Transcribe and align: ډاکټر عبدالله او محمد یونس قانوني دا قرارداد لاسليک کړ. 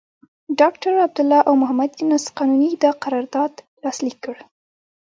ډاکټر 0.59 0.93
عبدالله 1.05 1.39
او 1.47 1.53
محمد 1.61 1.91
یونس 1.99 2.25
قانوني 2.37 2.71
دا 2.83 2.91
قرارداد 3.03 3.53
لاسليک 3.83 4.17
کړ. 4.25 4.35